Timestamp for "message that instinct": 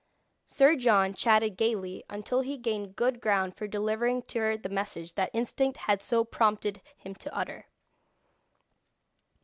4.67-5.77